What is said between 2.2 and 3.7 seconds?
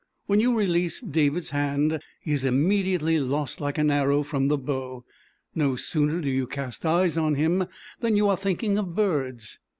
he is immediately lost